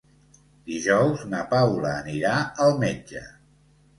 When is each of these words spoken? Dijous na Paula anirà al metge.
Dijous 0.69 1.25
na 1.33 1.41
Paula 1.51 1.93
anirà 1.99 2.33
al 2.65 2.75
metge. 2.87 3.23